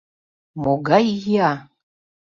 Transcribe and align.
—Могай 0.63 1.05
ия? 1.33 1.51